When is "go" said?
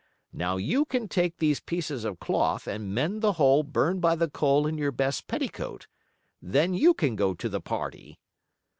7.15-7.35